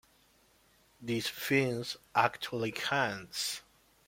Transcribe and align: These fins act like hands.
These 0.99 1.27
fins 1.27 1.95
act 2.15 2.51
like 2.53 2.79
hands. 2.79 3.61